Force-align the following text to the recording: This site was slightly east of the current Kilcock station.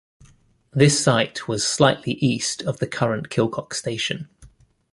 This 0.71 0.99
site 0.99 1.47
was 1.47 1.63
slightly 1.63 2.13
east 2.13 2.63
of 2.63 2.79
the 2.79 2.87
current 2.87 3.29
Kilcock 3.29 3.71
station. 3.75 4.29